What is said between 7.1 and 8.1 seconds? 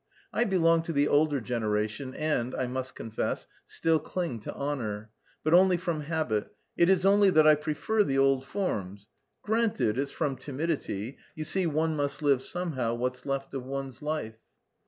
that I prefer